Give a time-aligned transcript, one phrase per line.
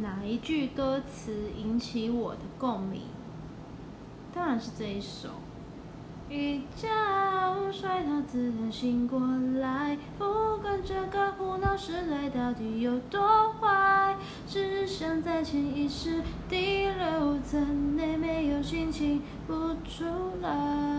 [0.00, 3.02] 哪一句歌词引起我的共鸣？
[4.32, 5.28] 当然是这一首。
[6.30, 6.86] 一觉
[7.72, 9.18] 睡到自然醒过
[9.60, 14.14] 来，不管这个胡闹时代到底有多坏，
[14.46, 19.54] 只想在潜意识第六层内，没有心情不
[19.88, 20.04] 出
[20.42, 20.97] 来。